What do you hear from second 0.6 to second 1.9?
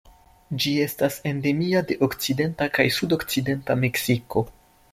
Ĝi estas endemia